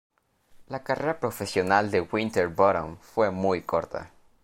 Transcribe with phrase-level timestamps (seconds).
[0.69, 4.09] La carrera profesional de Winterbottom fue muy corta.